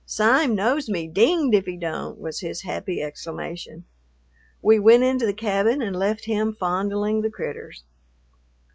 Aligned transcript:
"Sime 0.03 0.55
knows 0.55 0.89
me, 0.89 1.07
dinged 1.07 1.53
if 1.53 1.67
he 1.67 1.77
don't!" 1.77 2.17
was 2.17 2.39
his 2.39 2.63
happy 2.63 3.03
exclamation. 3.03 3.85
We 4.59 4.79
went 4.79 5.03
into 5.03 5.27
the 5.27 5.31
cabin 5.31 5.79
and 5.83 5.95
left 5.95 6.25
him 6.25 6.55
fondling 6.59 7.21
the 7.21 7.29
"critters." 7.29 7.83